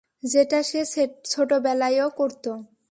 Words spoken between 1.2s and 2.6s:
ছোটবেলায়ও করতো।